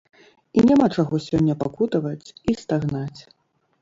[0.59, 3.19] І няма чаго сёння пакутаваць і стагнаць.